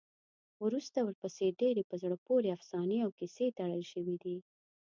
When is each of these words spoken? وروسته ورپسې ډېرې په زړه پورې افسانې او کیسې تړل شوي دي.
وروسته 0.65 0.99
ورپسې 1.03 1.45
ډېرې 1.61 1.83
په 1.89 1.95
زړه 2.01 2.17
پورې 2.27 2.49
افسانې 2.57 2.97
او 3.05 3.11
کیسې 3.19 3.47
تړل 3.57 3.83
شوي 3.91 4.15
دي. 4.23 4.37